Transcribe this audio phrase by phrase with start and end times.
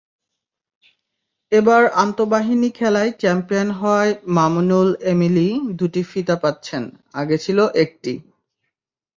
[1.51, 5.47] এবার আন্তঃবাহিনী খেলায় চ্যাম্পিয়ন হওয়ায় মামুনুল-এমিলি
[5.79, 6.83] দুটি ফিতা পাচ্ছেন,
[7.13, 8.13] আগে ছিল একটি।